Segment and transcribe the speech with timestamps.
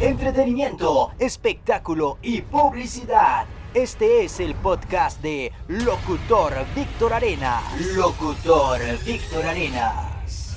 [0.00, 3.44] entretenimiento, espectáculo y publicidad.
[3.74, 7.60] Este es el podcast de Locutor Víctor Arena.
[7.94, 10.56] Locutor Víctor Arenas.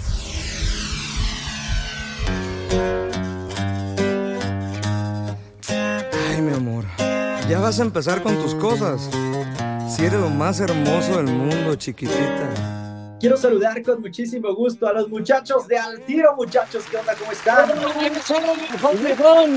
[6.30, 6.86] Ay, mi amor,
[7.50, 9.10] ya vas a empezar con tus cosas.
[9.90, 12.83] Si eres lo más hermoso del mundo, chiquitita.
[13.24, 16.84] Quiero saludar con muchísimo gusto a los muchachos de Al Tiro, muchachos.
[16.92, 17.16] ¿Qué onda?
[17.16, 17.72] ¿Cómo están?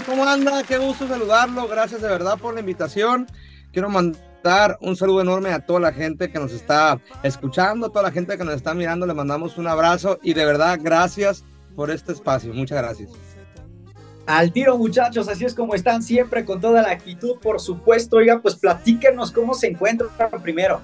[0.06, 0.62] ¿Cómo anda?
[0.62, 1.66] Qué gusto saludarlo.
[1.66, 3.26] Gracias de verdad por la invitación.
[3.72, 8.04] Quiero mandar un saludo enorme a toda la gente que nos está escuchando, a toda
[8.04, 9.04] la gente que nos está mirando.
[9.04, 11.42] Le mandamos un abrazo y de verdad gracias
[11.74, 12.54] por este espacio.
[12.54, 13.10] Muchas gracias.
[14.26, 18.18] Al tiro, muchachos, así es como están siempre, con toda la actitud, por supuesto.
[18.18, 20.08] Oiga, pues platíquenos cómo se encuentran
[20.40, 20.80] primero.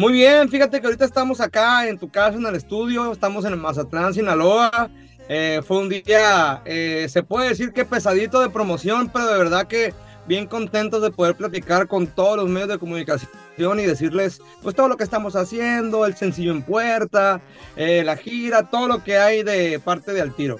[0.00, 3.58] Muy bien, fíjate que ahorita estamos acá en tu casa, en el estudio, estamos en
[3.58, 4.88] Mazatlán, Sinaloa.
[5.28, 9.66] Eh, fue un día, eh, se puede decir que pesadito de promoción, pero de verdad
[9.66, 9.92] que
[10.26, 13.28] bien contentos de poder platicar con todos los medios de comunicación
[13.78, 17.42] y decirles pues todo lo que estamos haciendo, el sencillo en puerta,
[17.76, 20.56] eh, la gira, todo lo que hay de parte de Altiro.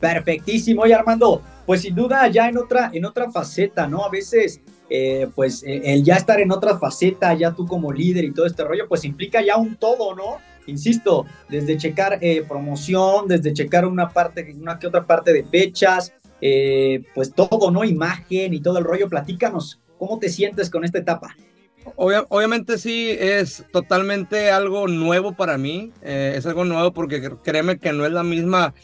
[0.00, 4.06] Perfectísimo, y Armando, pues sin duda ya en otra, en otra faceta, ¿no?
[4.06, 8.24] A veces eh, pues eh, el ya estar en otra faceta, ya tú como líder
[8.24, 10.38] y todo este rollo, pues implica ya un todo, ¿no?
[10.66, 16.12] Insisto, desde checar eh, promoción, desde checar una parte, una que otra parte de fechas,
[17.14, 17.84] pues todo, ¿no?
[17.84, 19.08] Imagen y todo el rollo.
[19.08, 21.36] Platícanos, ¿cómo te sientes con esta etapa?
[21.96, 28.04] obviamente sí, es totalmente algo nuevo para mí, es algo nuevo porque créeme que no
[28.04, 28.74] es la misma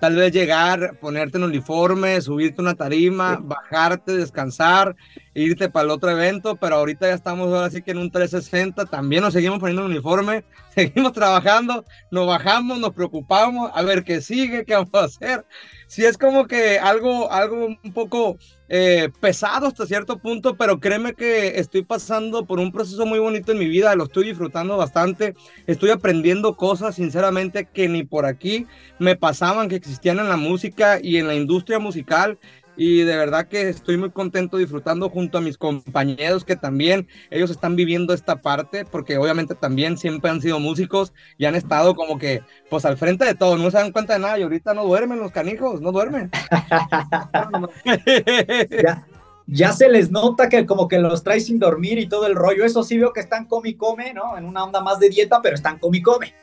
[0.00, 4.96] tal vez llegar, ponerte en uniforme, subirte una tarima, bajarte, descansar,
[5.34, 8.86] irte para el otro evento, pero ahorita ya estamos ahora sí que en un 360,
[8.86, 14.20] también nos seguimos poniendo en uniforme, seguimos trabajando, nos bajamos, nos preocupamos, a ver qué
[14.20, 15.44] sigue, qué vamos a hacer.
[15.86, 21.14] Si es como que algo, algo un poco eh, pesado hasta cierto punto, pero créeme
[21.14, 25.34] que estoy pasando por un proceso muy bonito en mi vida, lo estoy disfrutando bastante,
[25.66, 28.66] estoy aprendiendo cosas sinceramente que ni por aquí
[28.98, 32.38] me pasaban, que existían en la música y en la industria musical
[32.76, 37.50] y de verdad que estoy muy contento disfrutando junto a mis compañeros que también ellos
[37.50, 42.18] están viviendo esta parte porque obviamente también siempre han sido músicos y han estado como
[42.18, 44.84] que pues al frente de todo, no se dan cuenta de nada y ahorita no
[44.84, 46.30] duermen los canijos, no duermen.
[48.82, 49.06] ya,
[49.46, 52.64] ya se les nota que como que los trae sin dormir y todo el rollo,
[52.64, 54.36] eso sí veo que están come y come, ¿no?
[54.36, 56.34] En una onda más de dieta, pero están come y come.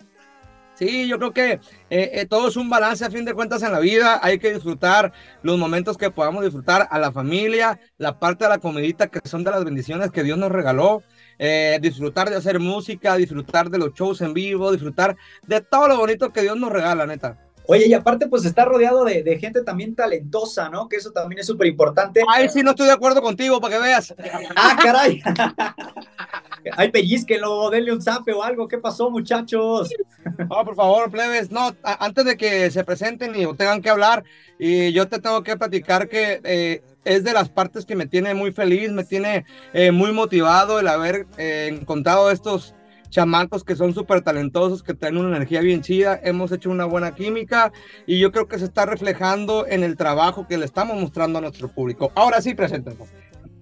[0.81, 1.59] Sí, yo creo que eh,
[1.92, 4.19] eh, todo es un balance a fin de cuentas en la vida.
[4.24, 8.58] Hay que disfrutar los momentos que podamos disfrutar a la familia, la parte de la
[8.58, 11.03] comidita que son de las bendiciones que Dios nos regaló.
[11.38, 15.16] Eh, disfrutar de hacer música, disfrutar de los shows en vivo, disfrutar
[15.46, 17.38] de todo lo bonito que Dios nos regala, neta.
[17.68, 20.90] Oye, y aparte, pues está rodeado de, de gente también talentosa, ¿no?
[20.90, 22.24] Que eso también es súper importante.
[22.28, 24.16] Ay, sí, no estoy de acuerdo contigo, para que veas.
[24.56, 25.22] ah, caray.
[26.77, 28.67] Ay, pellizquenlo, denle un zape o algo.
[28.67, 29.89] ¿Qué pasó, muchachos?
[30.38, 31.51] No, por favor, plebes.
[31.51, 34.23] No, antes de que se presenten y tengan que hablar,
[34.59, 38.33] y yo te tengo que platicar que eh, es de las partes que me tiene
[38.33, 42.75] muy feliz, me tiene eh, muy motivado el haber eh, encontrado estos
[43.09, 47.13] chamacos que son súper talentosos, que tienen una energía bien chida, hemos hecho una buena
[47.13, 47.73] química
[48.07, 51.41] y yo creo que se está reflejando en el trabajo que le estamos mostrando a
[51.41, 52.11] nuestro público.
[52.16, 53.09] Ahora sí, preséntenos.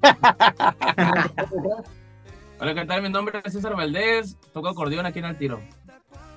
[2.61, 3.01] Hola, ¿qué tal?
[3.01, 5.61] Mi nombre es César Valdés, toco acordeón aquí en el tiro.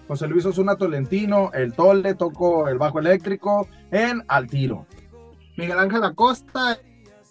[0.06, 4.86] José Luis Osuna Tolentino, el tole, toco el bajo eléctrico en Al Tiro.
[5.56, 6.78] Miguel Ángel Acosta,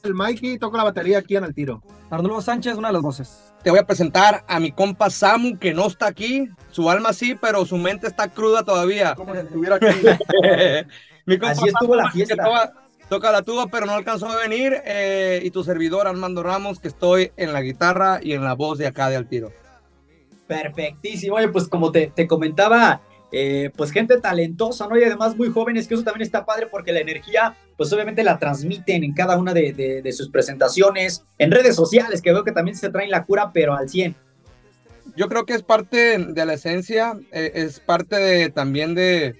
[0.04, 1.82] el Mikey, toco la batería aquí en El Tiro.
[2.10, 3.54] Arnulfo Sánchez, una de las voces.
[3.64, 6.50] Te voy a presentar a mi compa Samu, que no está aquí.
[6.72, 9.16] Su alma sí, pero su mente está cruda todavía.
[9.16, 9.86] Como si estuviera aquí.
[11.26, 12.74] mi compa Así estuvo la fiesta.
[13.12, 14.74] Toca, la tuba, pero no alcanzó a venir.
[14.86, 18.78] Eh, y tu servidor, Armando Ramos, que estoy en la guitarra y en la voz
[18.78, 19.52] de acá de Altiro.
[20.48, 21.36] Perfectísimo.
[21.36, 23.02] Oye, pues como te, te comentaba,
[23.34, 24.98] eh, pues gente talentosa, ¿no?
[24.98, 28.40] Y además muy jóvenes, que eso también está padre porque la energía, pues obviamente la
[28.40, 32.92] transmiten en cada una de, sus presentaciones, en redes sociales, que veo que también se
[32.92, 34.16] traen la cura, pero al 100.
[35.18, 39.36] Yo creo que es parte de la esencia, eh, es parte de, también de,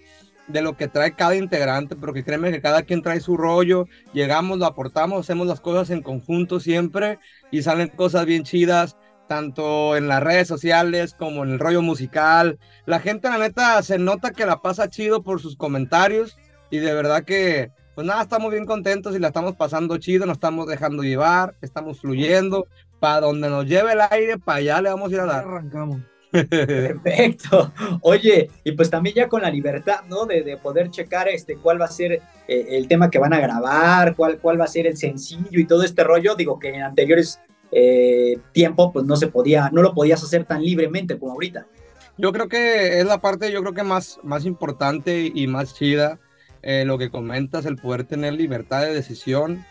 [0.52, 4.58] de lo que trae cada integrante, porque créeme que cada quien trae su rollo, llegamos,
[4.60, 7.20] lo aportamos, hacemos las cosas en conjunto siempre
[7.52, 8.98] y salen cosas bien chidas
[9.32, 12.60] tanto en las redes sociales como en el rollo musical.
[12.86, 16.38] La gente, la neta, se nota que la pasa chido por sus comentarios
[16.70, 20.36] y de verdad que, pues nada, estamos bien contentos y la estamos pasando chido, nos
[20.36, 22.68] estamos dejando llevar, estamos fluyendo.
[23.00, 25.46] Para donde nos lleve el aire, para allá le vamos a ir a dar.
[25.46, 26.11] Arrancamos.
[26.32, 27.74] Perfecto.
[28.02, 30.26] Oye, y pues también ya con la libertad, ¿no?
[30.26, 34.16] De, poder checar este cuál va a ser eh, el tema que van a grabar,
[34.16, 36.36] cuál, cuál va a ser el sencillo y todo este rollo.
[36.36, 37.40] Digo que en anteriores
[37.72, 41.68] eh, tiempos, pues no se podía, no lo podías hacer tan libremente como ahorita.
[42.18, 46.20] Yo creo que es la parte, yo creo que más, más importante y más chida,
[46.62, 49.66] eh, lo que comentas, el poder tener libertad de decisión,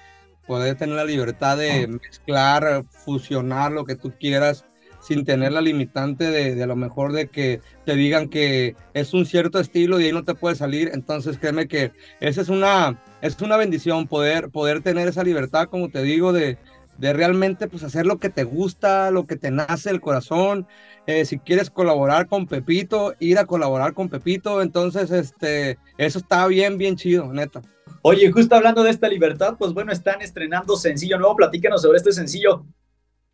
[0.47, 4.65] poder tener la libertad de mezclar, fusionar lo que tú quieras
[5.00, 9.26] sin tener la limitante de, a lo mejor de que te digan que es un
[9.26, 10.91] cierto estilo y ahí no te puedes salir.
[10.93, 15.88] Entonces créeme que esa es una, es una bendición poder, poder tener esa libertad, como
[15.88, 16.58] te digo, de,
[16.99, 20.67] de realmente pues hacer lo que te gusta, lo que te nace el corazón.
[21.06, 24.61] Eh, si quieres colaborar con Pepito, ir a colaborar con Pepito.
[24.61, 27.62] Entonces, este, eso está bien, bien chido, neta.
[28.02, 31.37] Oye, justo hablando de esta libertad, pues bueno, están estrenando sencillo nuevo.
[31.37, 32.64] Platícanos sobre este sencillo.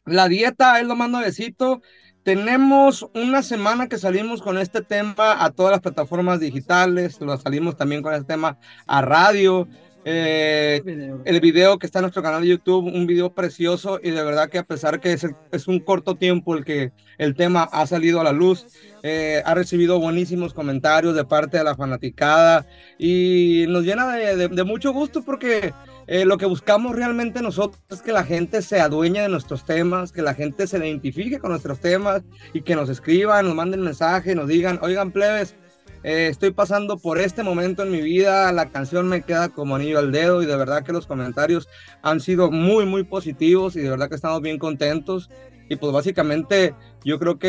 [0.07, 1.83] La dieta es lo más nuevecito.
[2.23, 7.77] Tenemos una semana que salimos con este tema a todas las plataformas digitales, lo salimos
[7.77, 8.57] también con este tema
[8.87, 9.69] a radio.
[10.05, 10.81] Eh,
[11.25, 14.49] el video que está en nuestro canal de YouTube, un video precioso y de verdad
[14.49, 18.21] que a pesar que es, es un corto tiempo el que el tema ha salido
[18.21, 18.67] a la luz,
[19.03, 22.65] eh, ha recibido buenísimos comentarios de parte de la fanaticada
[22.99, 25.75] y nos llena de, de mucho gusto porque
[26.07, 30.13] eh, lo que buscamos realmente nosotros es que la gente se adueñe de nuestros temas,
[30.13, 32.23] que la gente se identifique con nuestros temas
[32.53, 35.57] y que nos escriban, nos manden mensaje, nos digan, oigan plebes,
[36.05, 39.99] eh, estoy pasando por este momento en mi vida, la canción me queda como anillo
[39.99, 41.69] al dedo y de verdad que los comentarios
[42.03, 45.31] han sido muy, muy positivos y de verdad que estamos bien contentos.
[45.69, 46.75] Y pues básicamente
[47.05, 47.49] yo creo que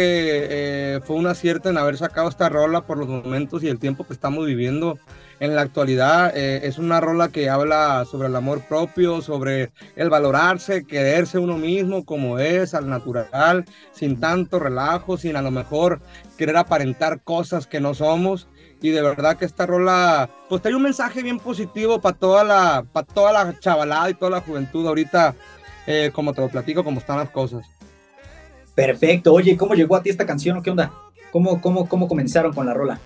[0.49, 4.05] eh, fue un acierto en haber sacado esta rola por los momentos y el tiempo
[4.05, 4.97] que estamos viviendo
[5.39, 6.35] en la actualidad.
[6.35, 11.57] Eh, es una rola que habla sobre el amor propio, sobre el valorarse, quererse uno
[11.57, 16.01] mismo como es, al natural, sin tanto relajo, sin a lo mejor
[16.37, 18.47] querer aparentar cosas que no somos.
[18.81, 22.85] Y de verdad que esta rola, pues trae un mensaje bien positivo para toda la,
[22.91, 25.35] para toda la chavalada y toda la juventud ahorita,
[25.87, 27.76] eh, como te lo platico, como están las cosas.
[28.77, 29.33] Perfecto.
[29.33, 30.94] Oye, ¿cómo llegó a ti esta canción qué onda?
[31.31, 33.00] ¿Cómo, cómo, cómo comenzaron con la rola?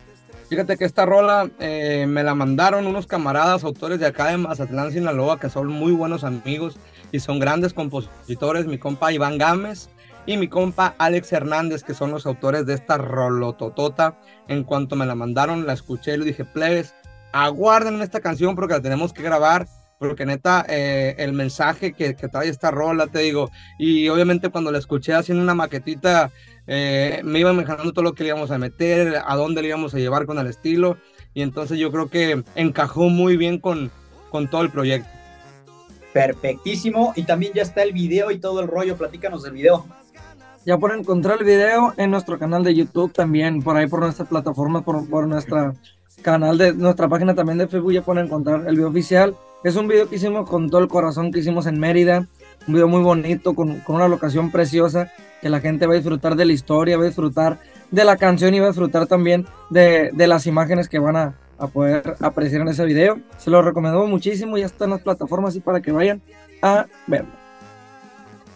[0.49, 4.91] Fíjate que esta rola eh, me la mandaron unos camaradas, autores de acá de Mazatlán,
[4.91, 6.77] Sinaloa, que son muy buenos amigos
[7.13, 9.89] y son grandes compositores, mi compa Iván Gámez
[10.25, 14.19] y mi compa Alex Hernández, que son los autores de esta rolototota.
[14.49, 16.93] En cuanto me la mandaron, la escuché y le dije, plebes,
[17.31, 19.67] aguarden esta canción porque la tenemos que grabar
[20.01, 24.71] porque neta, eh, el mensaje que, que, trae esta rola, te digo, y obviamente cuando
[24.71, 26.31] la escuché haciendo una maquetita,
[26.65, 29.93] eh, me iba imaginando todo lo que le íbamos a meter, a dónde le íbamos
[29.93, 30.97] a llevar con el estilo,
[31.35, 33.91] y entonces yo creo que encajó muy bien con,
[34.31, 35.07] con todo el proyecto.
[36.13, 39.85] Perfectísimo, y también ya está el video y todo el rollo, platícanos del video.
[40.65, 44.25] Ya pueden encontrar el video en nuestro canal de YouTube también, por ahí por nuestra
[44.25, 45.75] plataforma, por, por nuestra
[46.23, 49.87] canal de nuestra página también de Facebook, ya pueden encontrar el video oficial es un
[49.87, 52.27] video que hicimos con todo el corazón que hicimos en Mérida,
[52.67, 55.11] un video muy bonito, con, con, una locación preciosa,
[55.41, 57.59] que la gente va a disfrutar de la historia, va a disfrutar
[57.91, 61.35] de la canción y va a disfrutar también de, de las imágenes que van a,
[61.57, 63.19] a, poder apreciar en ese video.
[63.37, 66.21] Se lo recomendamos muchísimo, ya está en las plataformas y para que vayan
[66.61, 67.41] a verlo.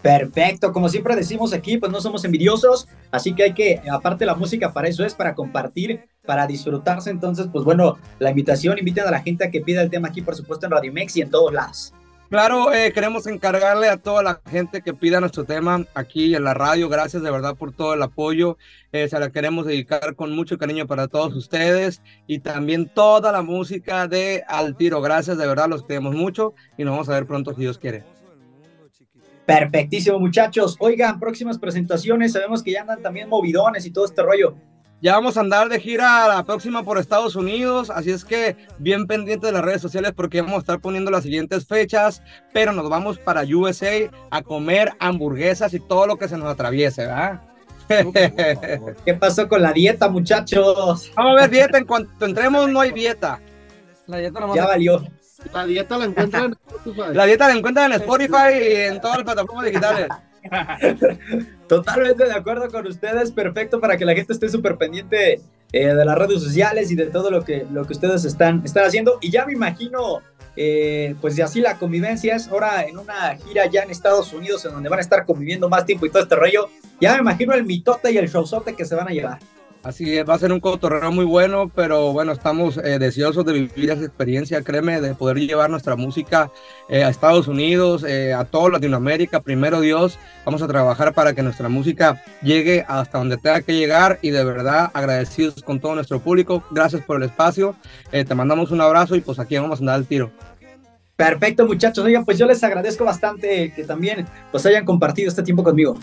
[0.01, 4.35] Perfecto, como siempre decimos aquí, pues no somos envidiosos, así que hay que, aparte la
[4.35, 9.11] música para eso es, para compartir, para disfrutarse, entonces, pues bueno, la invitación, inviten a
[9.11, 11.29] la gente a que pida el tema aquí, por supuesto, en Radio Mex y en
[11.29, 11.93] todos lados.
[12.29, 16.55] Claro, eh, queremos encargarle a toda la gente que pida nuestro tema aquí en la
[16.55, 16.89] radio.
[16.89, 18.57] Gracias de verdad por todo el apoyo.
[18.91, 23.43] Eh, se la queremos dedicar con mucho cariño para todos ustedes y también toda la
[23.43, 25.01] música de Al Tiro.
[25.01, 28.03] Gracias, de verdad, los queremos mucho y nos vamos a ver pronto si Dios quiere.
[29.45, 30.75] Perfectísimo, muchachos.
[30.79, 32.33] Oigan, próximas presentaciones.
[32.33, 34.55] Sabemos que ya andan también movidones y todo este rollo.
[35.01, 39.05] Ya vamos a andar de gira la próxima por Estados Unidos, así es que bien
[39.07, 42.23] pendiente de las redes sociales porque vamos a estar poniendo las siguientes fechas,
[42.53, 47.05] pero nos vamos para USA a comer hamburguesas y todo lo que se nos atraviese,
[47.05, 47.41] ¿verdad?
[49.05, 51.11] ¿Qué pasó con la dieta, muchachos?
[51.15, 53.39] Vamos a ver dieta, en cuanto entremos no hay dieta.
[54.07, 55.03] La dieta ya valió.
[55.53, 57.13] La dieta la encuentran en Spotify.
[57.13, 60.07] La dieta la encuentran en Spotify y en todas las plataformas digitales.
[61.67, 66.05] Totalmente de acuerdo con ustedes, perfecto para que la gente esté súper pendiente eh, de
[66.05, 69.17] las redes sociales y de todo lo que, lo que ustedes están, están haciendo.
[69.21, 70.21] Y ya me imagino,
[70.55, 74.63] eh, pues de así la convivencia es ahora en una gira ya en Estados Unidos,
[74.65, 76.69] en donde van a estar conviviendo más tiempo y todo este rollo.
[77.01, 79.39] Ya me imagino el mitote y el showzote que se van a llevar.
[79.85, 83.53] Así es, va a ser un cotorreo muy bueno, pero bueno, estamos eh, deseosos de
[83.53, 86.49] vivir esa experiencia, créeme, de poder llevar nuestra música
[86.89, 89.41] eh, a Estados Unidos, eh, a toda Latinoamérica.
[89.41, 94.17] Primero Dios, vamos a trabajar para que nuestra música llegue hasta donde tenga que llegar
[94.23, 96.63] y de verdad agradecidos con todo nuestro público.
[96.71, 97.75] Gracias por el espacio,
[98.09, 100.31] te mandamos un abrazo y pues aquí vamos a andar al tiro.
[101.15, 102.03] Perfecto, muchachos.
[102.03, 105.95] Oigan, pues yo les agradezco bastante que también pues hayan compartido este tiempo conmigo.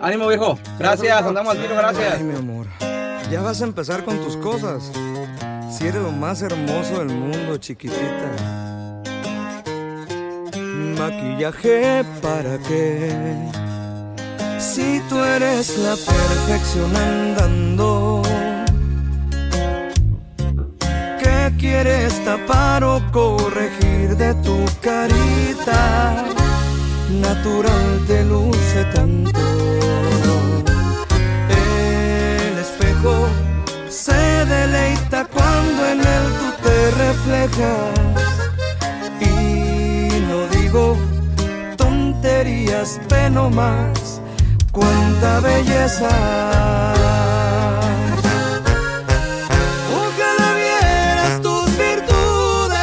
[0.00, 0.58] Ánimo, viejo.
[0.76, 2.14] Gracias, andamos al tiro, gracias.
[2.16, 2.66] Ay, mi amor.
[3.32, 4.92] Ya vas a empezar con tus cosas.
[5.70, 8.30] Si eres lo más hermoso del mundo, chiquitita.
[10.98, 13.10] Maquillaje para qué?
[14.58, 18.20] Si tú eres la perfección andando.
[21.18, 26.26] ¿Qué quieres tapar o corregir de tu carita?
[27.08, 29.51] Natural te luce tanto.
[37.24, 37.34] Y
[40.28, 40.96] no digo
[41.76, 44.20] tonterías, pero más,
[44.72, 46.08] cuánta belleza.
[49.94, 52.80] Ojalá vieras tus virtudes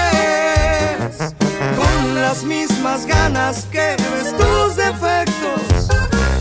[1.75, 5.89] con las mismas ganas que ves tus defectos.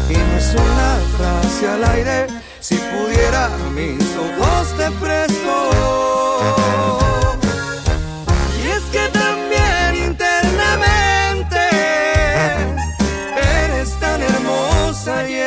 [0.08, 2.28] Y no es una frase al aire
[2.60, 5.97] si pudiera, mis ojos te presto.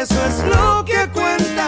[0.02, 1.68] Eso es lo que cuenta.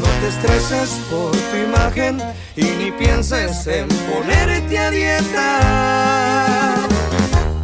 [0.00, 2.20] No te estreses por tu imagen
[2.56, 6.88] y ni pienses en ponerte a dieta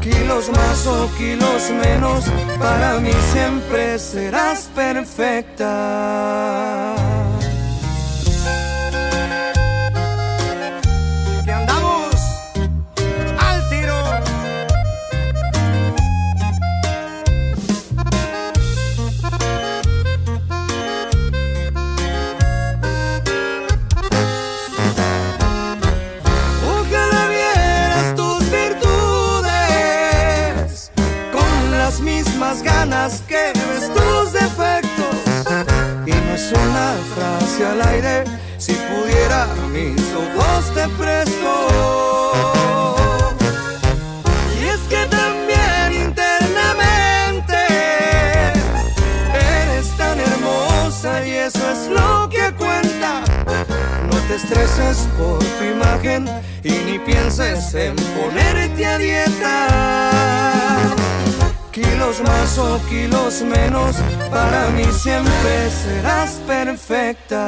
[0.05, 2.25] kilos más o kilos menos,
[2.59, 5.75] para mí siempre serás perfecta.
[54.35, 56.29] Te estreses por tu imagen
[56.65, 59.69] y ni pienses en ponerte a dieta
[61.71, 63.97] Kilos más o kilos menos,
[64.31, 67.45] para mí siempre serás perfecta.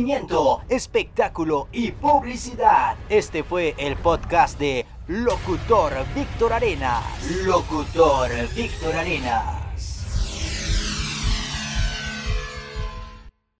[0.00, 2.96] Entretenimiento, espectáculo y publicidad.
[3.10, 7.02] Este fue el podcast de Locutor Víctor Arena.
[7.44, 9.59] Locutor Víctor Arena.